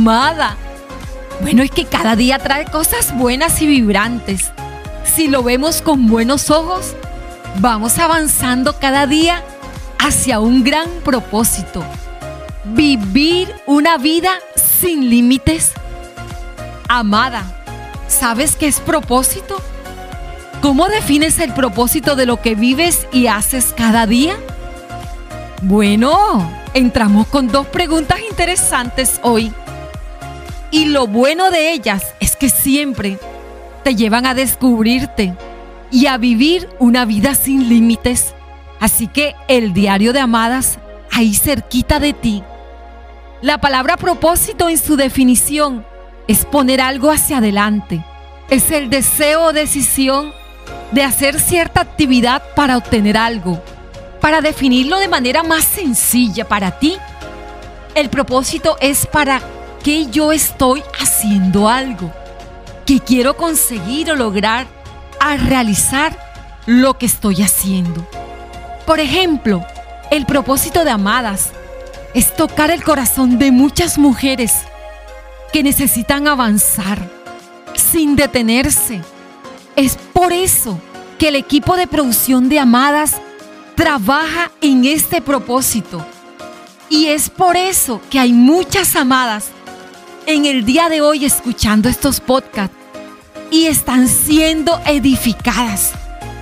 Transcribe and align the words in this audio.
amada. 0.00 0.56
Bueno, 1.42 1.62
es 1.62 1.70
que 1.70 1.84
cada 1.84 2.16
día 2.16 2.38
trae 2.38 2.64
cosas 2.64 3.14
buenas 3.14 3.60
y 3.60 3.66
vibrantes. 3.66 4.50
Si 5.04 5.28
lo 5.28 5.42
vemos 5.42 5.82
con 5.82 6.06
buenos 6.06 6.50
ojos, 6.50 6.94
vamos 7.56 7.98
avanzando 7.98 8.78
cada 8.78 9.06
día 9.06 9.42
hacia 9.98 10.40
un 10.40 10.64
gran 10.64 10.88
propósito. 11.04 11.84
Vivir 12.64 13.54
una 13.66 13.98
vida 13.98 14.30
sin 14.56 15.10
límites. 15.10 15.72
Amada, 16.88 17.44
¿sabes 18.08 18.56
qué 18.56 18.68
es 18.68 18.80
propósito? 18.80 19.60
¿Cómo 20.62 20.88
defines 20.88 21.38
el 21.40 21.52
propósito 21.52 22.16
de 22.16 22.24
lo 22.24 22.40
que 22.40 22.54
vives 22.54 23.06
y 23.12 23.26
haces 23.26 23.74
cada 23.76 24.06
día? 24.06 24.34
Bueno, 25.60 26.50
entramos 26.72 27.26
con 27.26 27.48
dos 27.48 27.66
preguntas 27.66 28.18
interesantes 28.30 29.20
hoy. 29.22 29.52
Y 30.70 30.86
lo 30.86 31.06
bueno 31.06 31.50
de 31.50 31.72
ellas 31.72 32.14
es 32.20 32.36
que 32.36 32.48
siempre 32.48 33.18
te 33.82 33.96
llevan 33.96 34.26
a 34.26 34.34
descubrirte 34.34 35.34
y 35.90 36.06
a 36.06 36.16
vivir 36.16 36.68
una 36.78 37.04
vida 37.04 37.34
sin 37.34 37.68
límites. 37.68 38.34
Así 38.78 39.08
que 39.08 39.34
el 39.48 39.72
diario 39.72 40.12
de 40.12 40.20
amadas, 40.20 40.78
ahí 41.10 41.34
cerquita 41.34 41.98
de 41.98 42.12
ti. 42.12 42.44
La 43.42 43.58
palabra 43.58 43.96
propósito 43.96 44.68
en 44.68 44.78
su 44.78 44.96
definición 44.96 45.84
es 46.28 46.44
poner 46.44 46.80
algo 46.80 47.10
hacia 47.10 47.38
adelante. 47.38 48.04
Es 48.48 48.70
el 48.70 48.90
deseo 48.90 49.46
o 49.46 49.52
decisión 49.52 50.32
de 50.92 51.02
hacer 51.02 51.40
cierta 51.40 51.80
actividad 51.80 52.42
para 52.54 52.76
obtener 52.76 53.16
algo. 53.16 53.62
Para 54.20 54.40
definirlo 54.40 54.98
de 54.98 55.08
manera 55.08 55.42
más 55.42 55.64
sencilla 55.64 56.46
para 56.46 56.78
ti, 56.78 56.96
el 57.94 58.08
propósito 58.08 58.76
es 58.80 59.06
para 59.06 59.40
que 59.82 60.06
yo 60.06 60.32
estoy 60.32 60.82
haciendo 61.00 61.68
algo, 61.68 62.12
que 62.86 63.00
quiero 63.00 63.36
conseguir 63.36 64.10
o 64.10 64.16
lograr 64.16 64.66
a 65.20 65.36
realizar 65.36 66.16
lo 66.66 66.98
que 66.98 67.06
estoy 67.06 67.42
haciendo. 67.42 68.06
Por 68.86 69.00
ejemplo, 69.00 69.64
el 70.10 70.26
propósito 70.26 70.84
de 70.84 70.90
Amadas 70.90 71.50
es 72.14 72.34
tocar 72.34 72.70
el 72.70 72.82
corazón 72.82 73.38
de 73.38 73.52
muchas 73.52 73.98
mujeres 73.98 74.52
que 75.52 75.62
necesitan 75.62 76.26
avanzar 76.26 76.98
sin 77.74 78.16
detenerse. 78.16 79.00
Es 79.76 79.96
por 80.12 80.32
eso 80.32 80.80
que 81.18 81.28
el 81.28 81.36
equipo 81.36 81.76
de 81.76 81.86
producción 81.86 82.48
de 82.48 82.58
Amadas 82.58 83.16
trabaja 83.74 84.50
en 84.60 84.84
este 84.84 85.22
propósito. 85.22 86.04
Y 86.88 87.06
es 87.06 87.30
por 87.30 87.56
eso 87.56 88.00
que 88.10 88.18
hay 88.18 88.32
muchas 88.32 88.96
amadas 88.96 89.50
en 90.26 90.46
el 90.46 90.64
día 90.64 90.88
de 90.88 91.00
hoy 91.00 91.24
escuchando 91.24 91.88
estos 91.88 92.20
podcasts 92.20 92.76
y 93.50 93.66
están 93.66 94.08
siendo 94.08 94.80
edificadas. 94.86 95.92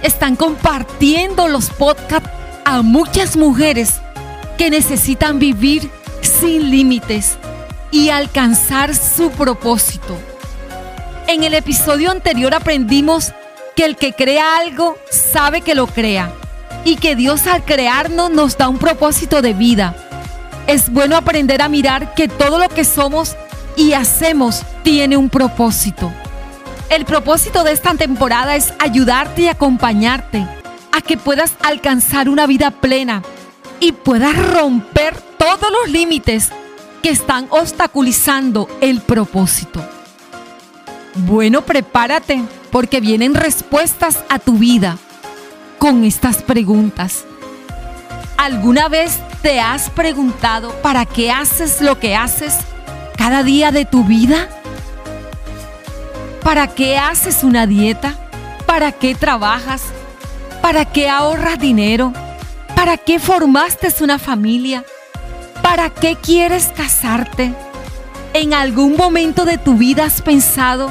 Están 0.02 0.36
compartiendo 0.36 1.48
los 1.48 1.70
podcasts 1.70 2.28
a 2.64 2.82
muchas 2.82 3.36
mujeres 3.36 3.94
que 4.56 4.70
necesitan 4.70 5.38
vivir 5.38 5.90
sin 6.20 6.70
límites 6.70 7.38
y 7.90 8.10
alcanzar 8.10 8.94
su 8.94 9.30
propósito. 9.30 10.16
En 11.26 11.44
el 11.44 11.54
episodio 11.54 12.10
anterior 12.10 12.54
aprendimos 12.54 13.32
que 13.74 13.84
el 13.84 13.96
que 13.96 14.12
crea 14.12 14.58
algo 14.58 14.96
sabe 15.10 15.60
que 15.62 15.74
lo 15.74 15.86
crea 15.86 16.32
y 16.84 16.96
que 16.96 17.16
Dios 17.16 17.46
al 17.46 17.64
crearnos 17.64 18.30
nos 18.30 18.56
da 18.56 18.68
un 18.68 18.78
propósito 18.78 19.42
de 19.42 19.54
vida. 19.54 19.94
Es 20.66 20.90
bueno 20.92 21.16
aprender 21.16 21.62
a 21.62 21.68
mirar 21.68 22.14
que 22.14 22.28
todo 22.28 22.58
lo 22.58 22.68
que 22.68 22.84
somos 22.84 23.36
y 23.78 23.92
hacemos 23.92 24.64
tiene 24.82 25.16
un 25.16 25.30
propósito. 25.30 26.12
El 26.90 27.04
propósito 27.04 27.62
de 27.62 27.72
esta 27.72 27.94
temporada 27.94 28.56
es 28.56 28.74
ayudarte 28.80 29.42
y 29.42 29.48
acompañarte 29.48 30.44
a 30.90 31.00
que 31.00 31.16
puedas 31.16 31.54
alcanzar 31.62 32.28
una 32.28 32.48
vida 32.48 32.72
plena 32.72 33.22
y 33.78 33.92
puedas 33.92 34.36
romper 34.52 35.16
todos 35.38 35.70
los 35.70 35.92
límites 35.92 36.50
que 37.04 37.10
están 37.10 37.46
obstaculizando 37.50 38.68
el 38.80 39.00
propósito. 39.00 39.80
Bueno, 41.14 41.62
prepárate 41.62 42.42
porque 42.72 43.00
vienen 43.00 43.34
respuestas 43.34 44.18
a 44.28 44.40
tu 44.40 44.58
vida 44.58 44.98
con 45.78 46.02
estas 46.02 46.42
preguntas. 46.42 47.24
¿Alguna 48.36 48.88
vez 48.88 49.18
te 49.40 49.60
has 49.60 49.88
preguntado 49.90 50.72
para 50.82 51.06
qué 51.06 51.30
haces 51.30 51.80
lo 51.80 52.00
que 52.00 52.16
haces? 52.16 52.56
Cada 53.18 53.42
día 53.42 53.72
de 53.72 53.84
tu 53.84 54.04
vida? 54.04 54.48
¿Para 56.42 56.68
qué 56.68 56.96
haces 56.96 57.42
una 57.42 57.66
dieta? 57.66 58.14
¿Para 58.64 58.92
qué 58.92 59.14
trabajas? 59.14 59.82
¿Para 60.62 60.84
qué 60.84 61.10
ahorras 61.10 61.58
dinero? 61.58 62.12
¿Para 62.76 62.96
qué 62.96 63.18
formaste 63.18 63.92
una 64.00 64.18
familia? 64.18 64.84
¿Para 65.62 65.90
qué 65.90 66.16
quieres 66.16 66.68
casarte? 66.74 67.52
¿En 68.34 68.54
algún 68.54 68.96
momento 68.96 69.44
de 69.44 69.58
tu 69.58 69.74
vida 69.74 70.04
has 70.04 70.22
pensado 70.22 70.90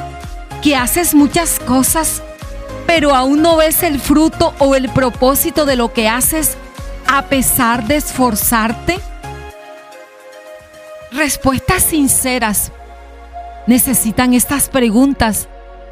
que 0.61 0.75
haces 0.75 1.15
muchas 1.15 1.59
cosas, 1.59 2.21
pero 2.85 3.15
aún 3.15 3.41
no 3.41 3.55
ves 3.55 3.83
el 3.83 4.01
fruto 4.01 4.53
o 4.59 4.75
el 4.75 4.89
propósito 4.89 5.65
de 5.65 5.77
lo 5.77 5.93
que 5.93 6.09
haces 6.09 6.57
a 7.07 7.23
pesar 7.23 7.87
de 7.87 7.95
esforzarte? 7.95 8.99
Respuestas 11.17 11.81
sinceras 11.81 12.71
necesitan 13.65 14.35
estas 14.35 14.69
preguntas 14.69 15.47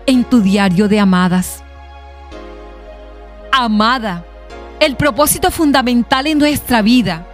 en 0.05 0.23
tu 0.23 0.39
diario 0.39 0.87
de 0.87 0.99
amadas. 0.99 1.63
Amada, 3.51 4.23
el 4.79 4.95
propósito 4.95 5.49
fundamental 5.49 6.27
en 6.27 6.37
nuestra 6.37 6.83
vida. 6.83 7.25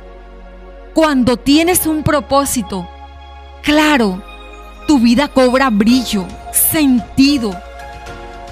Cuando 0.94 1.36
tienes 1.36 1.86
un 1.86 2.02
propósito, 2.02 2.88
claro, 3.62 4.24
tu 4.88 4.98
vida 4.98 5.28
cobra 5.28 5.70
brillo, 5.70 6.26
sentido. 6.54 7.54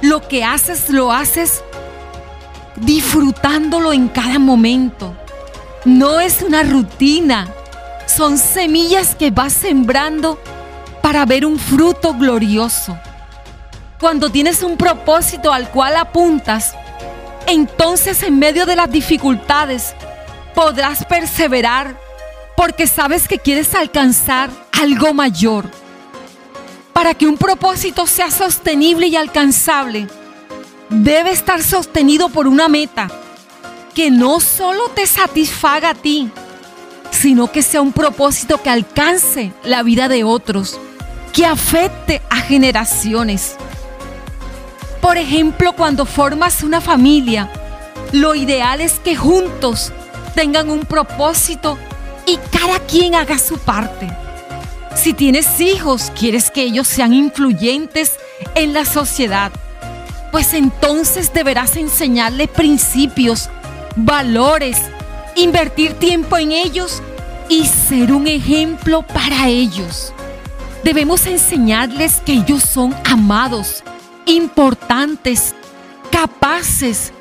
Lo 0.01 0.27
que 0.27 0.43
haces 0.43 0.89
lo 0.89 1.13
haces 1.13 1.63
disfrutándolo 2.75 3.93
en 3.93 4.09
cada 4.09 4.37
momento. 4.37 5.15
No 5.85 6.19
es 6.19 6.41
una 6.41 6.63
rutina, 6.63 7.47
son 8.19 8.37
semillas 8.37 9.15
que 9.15 9.31
vas 9.31 9.53
sembrando 9.53 10.37
para 11.01 11.25
ver 11.25 11.45
un 11.45 11.57
fruto 11.57 12.13
glorioso. 12.13 12.99
Cuando 13.97 14.29
tienes 14.29 14.61
un 14.61 14.75
propósito 14.75 15.53
al 15.53 15.69
cual 15.69 15.95
apuntas, 15.95 16.73
entonces 17.47 18.21
en 18.23 18.37
medio 18.37 18.65
de 18.65 18.75
las 18.75 18.91
dificultades 18.91 19.95
podrás 20.53 21.05
perseverar 21.05 21.97
porque 22.57 22.87
sabes 22.87 23.25
que 23.25 23.39
quieres 23.39 23.73
alcanzar 23.73 24.49
algo 24.73 25.13
mayor. 25.13 25.71
Para 26.91 27.13
que 27.13 27.25
un 27.25 27.37
propósito 27.37 28.05
sea 28.05 28.31
sostenible 28.31 29.07
y 29.07 29.15
alcanzable, 29.15 30.09
debe 30.89 31.31
estar 31.31 31.63
sostenido 31.63 32.27
por 32.27 32.49
una 32.49 32.67
meta 32.67 33.07
que 33.95 34.11
no 34.11 34.41
solo 34.41 34.89
te 34.89 35.07
satisfaga 35.07 35.91
a 35.91 35.95
ti, 35.95 36.29
sino 37.11 37.51
que 37.51 37.61
sea 37.61 37.81
un 37.81 37.91
propósito 37.91 38.61
que 38.61 38.69
alcance 38.69 39.51
la 39.63 39.83
vida 39.83 40.07
de 40.07 40.23
otros, 40.23 40.79
que 41.33 41.45
afecte 41.45 42.21
a 42.29 42.37
generaciones. 42.37 43.55
Por 45.01 45.17
ejemplo, 45.17 45.73
cuando 45.73 46.05
formas 46.05 46.63
una 46.63 46.81
familia, 46.81 47.51
lo 48.11 48.35
ideal 48.35 48.81
es 48.81 48.93
que 48.99 49.15
juntos 49.15 49.91
tengan 50.35 50.69
un 50.69 50.81
propósito 50.81 51.77
y 52.25 52.37
cada 52.51 52.79
quien 52.79 53.15
haga 53.15 53.39
su 53.39 53.57
parte. 53.57 54.09
Si 54.95 55.13
tienes 55.13 55.59
hijos, 55.61 56.11
quieres 56.17 56.51
que 56.51 56.63
ellos 56.63 56.87
sean 56.87 57.13
influyentes 57.13 58.13
en 58.55 58.73
la 58.73 58.85
sociedad, 58.85 59.51
pues 60.31 60.53
entonces 60.53 61.33
deberás 61.33 61.75
enseñarles 61.75 62.49
principios, 62.49 63.49
valores, 63.95 64.77
invertir 65.39 65.93
tiempo 65.93 66.37
en 66.37 66.51
ellos 66.51 67.01
y 67.47 67.65
ser 67.65 68.11
un 68.13 68.27
ejemplo 68.27 69.01
para 69.01 69.47
ellos. 69.47 70.13
Debemos 70.83 71.25
enseñarles 71.25 72.21
que 72.25 72.33
ellos 72.33 72.63
son 72.63 72.95
amados, 73.05 73.83
importantes, 74.25 75.55
capaces, 76.11 77.11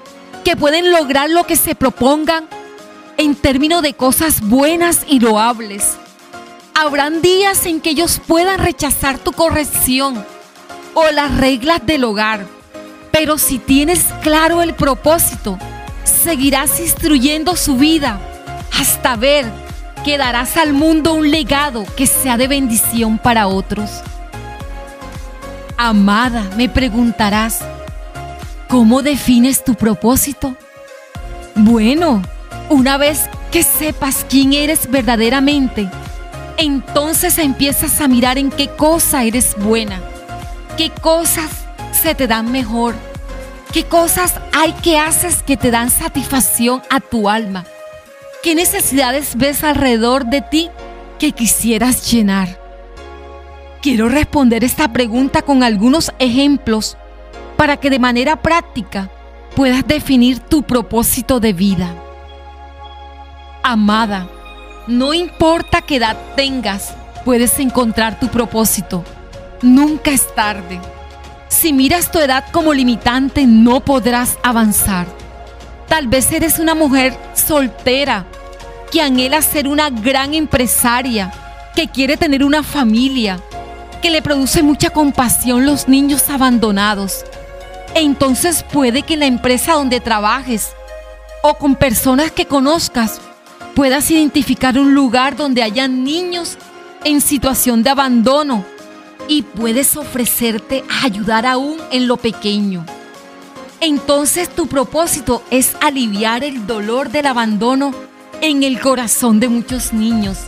que 0.44 0.56
pueden 0.56 0.90
lograr 0.92 1.30
lo 1.30 1.44
que 1.44 1.56
se 1.56 1.74
propongan 1.74 2.46
en 3.16 3.34
términos 3.34 3.82
de 3.82 3.94
cosas 3.94 4.40
buenas 4.40 5.00
y 5.06 5.20
loables. 5.20 5.96
Habrán 6.74 7.20
días 7.20 7.66
en 7.66 7.80
que 7.80 7.90
ellos 7.90 8.20
puedan 8.24 8.58
rechazar 8.58 9.18
tu 9.18 9.32
corrección 9.32 10.24
o 10.94 11.10
las 11.10 11.36
reglas 11.36 11.84
del 11.84 12.04
hogar, 12.04 12.46
pero 13.10 13.38
si 13.38 13.58
tienes 13.58 14.04
claro 14.22 14.62
el 14.62 14.74
propósito, 14.74 15.58
seguirás 16.18 16.80
instruyendo 16.80 17.56
su 17.56 17.76
vida 17.76 18.20
hasta 18.78 19.16
ver 19.16 19.46
que 20.04 20.18
darás 20.18 20.56
al 20.56 20.72
mundo 20.72 21.14
un 21.14 21.30
legado 21.30 21.84
que 21.96 22.06
sea 22.06 22.36
de 22.36 22.48
bendición 22.48 23.18
para 23.18 23.46
otros. 23.46 23.90
Amada, 25.76 26.44
me 26.56 26.68
preguntarás, 26.68 27.60
¿cómo 28.68 29.02
defines 29.02 29.64
tu 29.64 29.74
propósito? 29.74 30.56
Bueno, 31.54 32.22
una 32.68 32.96
vez 32.98 33.30
que 33.50 33.62
sepas 33.62 34.26
quién 34.28 34.52
eres 34.52 34.90
verdaderamente, 34.90 35.88
entonces 36.56 37.38
empiezas 37.38 38.00
a 38.00 38.08
mirar 38.08 38.38
en 38.38 38.50
qué 38.50 38.68
cosa 38.68 39.24
eres 39.24 39.54
buena, 39.56 40.00
qué 40.76 40.90
cosas 40.90 41.48
se 41.92 42.14
te 42.14 42.26
dan 42.26 42.50
mejor, 42.50 42.94
qué 43.78 43.84
cosas 43.84 44.34
hay 44.52 44.72
que 44.72 44.98
haces 44.98 45.44
que 45.44 45.56
te 45.56 45.70
dan 45.70 45.88
satisfacción 45.88 46.82
a 46.90 46.98
tu 46.98 47.28
alma, 47.28 47.64
qué 48.42 48.56
necesidades 48.56 49.36
ves 49.36 49.62
alrededor 49.62 50.26
de 50.26 50.42
ti 50.42 50.68
que 51.20 51.30
quisieras 51.30 52.10
llenar. 52.10 52.60
Quiero 53.80 54.08
responder 54.08 54.64
esta 54.64 54.92
pregunta 54.92 55.42
con 55.42 55.62
algunos 55.62 56.12
ejemplos 56.18 56.96
para 57.56 57.76
que 57.76 57.88
de 57.88 58.00
manera 58.00 58.42
práctica 58.42 59.10
puedas 59.54 59.86
definir 59.86 60.40
tu 60.40 60.64
propósito 60.64 61.38
de 61.38 61.52
vida. 61.52 61.94
Amada, 63.62 64.28
no 64.88 65.14
importa 65.14 65.82
qué 65.82 65.98
edad 65.98 66.16
tengas, 66.34 66.96
puedes 67.24 67.56
encontrar 67.60 68.18
tu 68.18 68.26
propósito. 68.26 69.04
Nunca 69.62 70.10
es 70.10 70.34
tarde. 70.34 70.80
Si 71.60 71.72
miras 71.72 72.12
tu 72.12 72.20
edad 72.20 72.44
como 72.52 72.72
limitante, 72.72 73.44
no 73.44 73.80
podrás 73.80 74.38
avanzar. 74.44 75.08
Tal 75.88 76.06
vez 76.06 76.30
eres 76.30 76.60
una 76.60 76.76
mujer 76.76 77.18
soltera 77.34 78.26
que 78.92 79.02
anhela 79.02 79.42
ser 79.42 79.66
una 79.66 79.90
gran 79.90 80.34
empresaria, 80.34 81.32
que 81.74 81.88
quiere 81.88 82.16
tener 82.16 82.44
una 82.44 82.62
familia, 82.62 83.40
que 84.00 84.12
le 84.12 84.22
produce 84.22 84.62
mucha 84.62 84.90
compasión 84.90 85.66
los 85.66 85.88
niños 85.88 86.30
abandonados. 86.30 87.24
E 87.92 88.02
entonces 88.02 88.62
puede 88.62 89.02
que 89.02 89.14
en 89.14 89.20
la 89.20 89.26
empresa 89.26 89.72
donde 89.72 89.98
trabajes 89.98 90.70
o 91.42 91.54
con 91.54 91.74
personas 91.74 92.30
que 92.30 92.46
conozcas 92.46 93.20
puedas 93.74 94.08
identificar 94.12 94.78
un 94.78 94.94
lugar 94.94 95.34
donde 95.34 95.64
haya 95.64 95.88
niños 95.88 96.56
en 97.02 97.20
situación 97.20 97.82
de 97.82 97.90
abandono 97.90 98.64
y 99.28 99.42
puedes 99.42 99.96
ofrecerte 99.96 100.84
a 100.90 101.04
ayudar 101.04 101.46
aún 101.46 101.78
en 101.92 102.08
lo 102.08 102.16
pequeño. 102.16 102.84
Entonces 103.80 104.48
tu 104.48 104.66
propósito 104.66 105.42
es 105.50 105.76
aliviar 105.80 106.42
el 106.42 106.66
dolor 106.66 107.10
del 107.10 107.26
abandono 107.26 107.94
en 108.40 108.62
el 108.62 108.80
corazón 108.80 109.38
de 109.38 109.48
muchos 109.48 109.92
niños. 109.92 110.38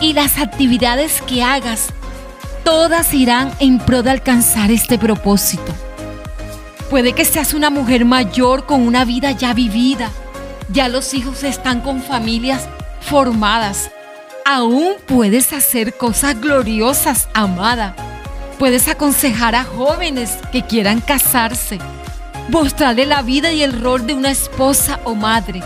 Y 0.00 0.12
las 0.12 0.38
actividades 0.38 1.20
que 1.22 1.42
hagas, 1.42 1.88
todas 2.62 3.12
irán 3.12 3.52
en 3.58 3.78
pro 3.78 4.02
de 4.02 4.10
alcanzar 4.10 4.70
este 4.70 4.98
propósito. 4.98 5.74
Puede 6.88 7.12
que 7.12 7.24
seas 7.24 7.54
una 7.54 7.70
mujer 7.70 8.04
mayor 8.04 8.66
con 8.66 8.82
una 8.82 9.04
vida 9.04 9.32
ya 9.32 9.54
vivida 9.54 10.10
ya 10.72 10.88
los 10.88 11.14
hijos 11.14 11.42
están 11.42 11.80
con 11.80 12.02
familias 12.02 12.68
formadas. 13.00 13.90
Aún 14.44 14.94
puedes 15.06 15.52
hacer 15.52 15.96
cosas 15.96 16.40
gloriosas, 16.40 17.28
amada. 17.34 17.94
Puedes 18.60 18.88
aconsejar 18.88 19.54
a 19.54 19.64
jóvenes 19.64 20.36
que 20.52 20.62
quieran 20.62 21.00
casarse, 21.00 21.78
mostrarle 22.50 23.06
la 23.06 23.22
vida 23.22 23.52
y 23.52 23.62
el 23.62 23.80
rol 23.80 24.06
de 24.06 24.12
una 24.12 24.30
esposa 24.30 25.00
o 25.04 25.14
madre, 25.14 25.62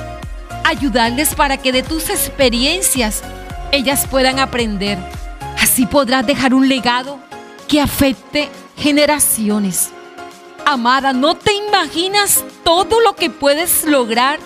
ayudarles 0.62 1.34
para 1.34 1.56
que 1.56 1.72
de 1.72 1.82
tus 1.82 2.08
experiencias 2.08 3.24
ellas 3.72 4.06
puedan 4.08 4.38
aprender. 4.38 4.96
Así 5.60 5.86
podrás 5.86 6.24
dejar 6.24 6.54
un 6.54 6.68
legado 6.68 7.18
que 7.66 7.80
afecte 7.80 8.48
generaciones. 8.76 9.90
Amada, 10.64 11.12
¿no 11.12 11.34
te 11.34 11.52
imaginas 11.52 12.44
todo 12.62 13.00
lo 13.00 13.16
que 13.16 13.28
puedes 13.28 13.82
lograr 13.84 14.38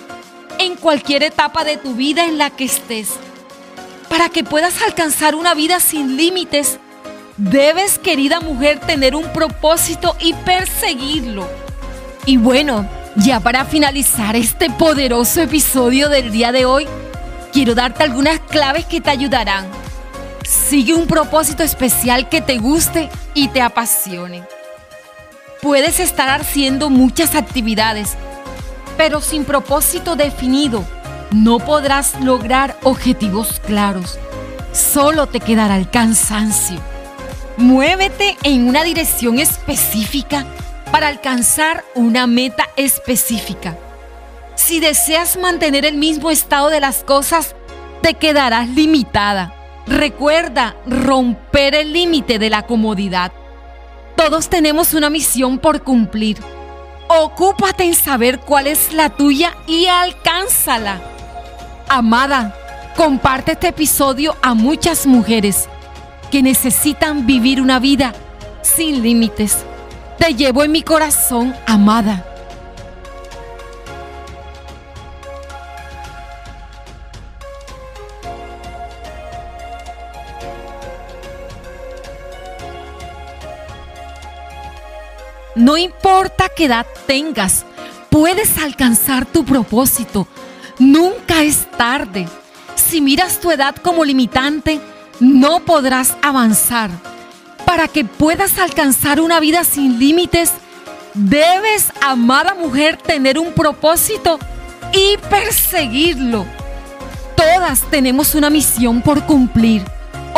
en 0.57 0.75
cualquier 0.75 1.21
etapa 1.21 1.63
de 1.63 1.77
tu 1.77 1.93
vida 1.93 2.25
en 2.25 2.39
la 2.39 2.49
que 2.49 2.65
estés. 2.65 3.11
Para 4.09 4.29
que 4.29 4.43
puedas 4.43 4.81
alcanzar 4.81 5.35
una 5.35 5.53
vida 5.53 5.79
sin 5.79 6.17
límites, 6.17 6.79
debes, 7.39 7.97
querida 7.97 8.41
mujer, 8.41 8.79
tener 8.79 9.15
un 9.15 9.31
propósito 9.31 10.15
y 10.19 10.33
perseguirlo. 10.33 11.47
Y 12.25 12.37
bueno, 12.37 12.87
ya 13.15 13.39
para 13.39 13.65
finalizar 13.65 14.35
este 14.35 14.69
poderoso 14.69 15.41
episodio 15.41 16.09
del 16.09 16.31
día 16.31 16.51
de 16.51 16.65
hoy, 16.65 16.87
quiero 17.53 17.75
darte 17.75 18.03
algunas 18.03 18.39
claves 18.39 18.85
que 18.85 19.01
te 19.01 19.09
ayudarán. 19.09 19.67
Sigue 20.43 20.93
un 20.93 21.07
propósito 21.07 21.63
especial 21.63 22.27
que 22.27 22.41
te 22.41 22.57
guste 22.57 23.09
y 23.33 23.47
te 23.47 23.61
apasione. 23.61 24.43
Puedes 25.61 25.99
estar 25.99 26.29
haciendo 26.29 26.89
muchas 26.89 27.35
actividades, 27.35 28.15
pero 28.97 29.21
sin 29.21 29.45
propósito 29.45 30.15
definido, 30.15 30.85
no 31.31 31.59
podrás 31.59 32.19
lograr 32.21 32.77
objetivos 32.83 33.61
claros. 33.65 34.17
Solo 34.71 35.27
te 35.27 35.39
quedará 35.39 35.77
el 35.77 35.89
cansancio. 35.89 36.79
Muévete 37.59 38.37
en 38.43 38.69
una 38.69 38.83
dirección 38.83 39.37
específica 39.37 40.45
para 40.93 41.09
alcanzar 41.09 41.83
una 41.93 42.25
meta 42.25 42.69
específica. 42.77 43.77
Si 44.55 44.79
deseas 44.79 45.37
mantener 45.37 45.83
el 45.85 45.97
mismo 45.97 46.31
estado 46.31 46.69
de 46.69 46.79
las 46.79 47.03
cosas, 47.03 47.55
te 48.01 48.13
quedarás 48.13 48.69
limitada. 48.69 49.53
Recuerda 49.85 50.77
romper 50.87 51.75
el 51.75 51.91
límite 51.91 52.39
de 52.39 52.49
la 52.49 52.63
comodidad. 52.63 53.33
Todos 54.15 54.47
tenemos 54.47 54.93
una 54.93 55.09
misión 55.09 55.59
por 55.59 55.83
cumplir 55.83 56.37
Ocúpate 57.11 57.83
en 57.85 57.95
saber 57.95 58.39
cuál 58.39 58.67
es 58.67 58.93
la 58.93 59.09
tuya 59.09 59.57
y 59.67 59.87
alcánzala. 59.87 61.01
Amada, 61.89 62.55
comparte 62.95 63.53
este 63.53 63.67
episodio 63.69 64.37
a 64.43 64.53
muchas 64.53 65.07
mujeres 65.07 65.67
que 66.29 66.41
necesitan 66.41 67.25
vivir 67.25 67.61
una 67.61 67.79
vida 67.79 68.13
sin 68.61 69.01
límites. 69.01 69.57
Te 70.17 70.33
llevo 70.33 70.63
en 70.63 70.71
mi 70.71 70.83
corazón, 70.83 71.55
amada. 71.65 72.25
No 85.55 85.77
importa 85.77 86.47
qué 86.55 86.65
edad 86.65 86.85
tengas, 87.05 87.65
puedes 88.09 88.57
alcanzar 88.59 89.25
tu 89.25 89.43
propósito. 89.43 90.25
Nunca 90.77 91.43
es 91.43 91.69
tarde. 91.71 92.27
Si 92.75 93.01
miras 93.01 93.41
tu 93.41 93.51
edad 93.51 93.75
como 93.75 94.05
limitante, 94.05 94.79
no 95.19 95.59
podrás 95.61 96.15
avanzar. 96.21 96.89
Para 97.65 97.87
que 97.87 98.05
puedas 98.05 98.57
alcanzar 98.57 99.21
una 99.21 99.39
vida 99.39 99.63
sin 99.63 99.99
límites, 99.99 100.51
debes, 101.13 101.91
amada 102.01 102.55
mujer, 102.55 102.97
tener 102.97 103.37
un 103.37 103.53
propósito 103.53 104.39
y 104.91 105.17
perseguirlo. 105.29 106.45
Todas 107.35 107.81
tenemos 107.89 108.35
una 108.35 108.49
misión 108.49 109.01
por 109.01 109.25
cumplir. 109.25 109.83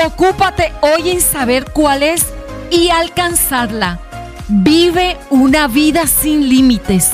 Ocúpate 0.05 0.71
hoy 0.81 1.11
en 1.11 1.21
saber 1.21 1.71
cuál 1.71 2.03
es 2.03 2.25
y 2.69 2.89
alcanzarla. 2.89 3.99
Vive 4.47 5.17
una 5.29 5.67
vida 5.67 6.07
sin 6.07 6.49
límites. 6.49 7.11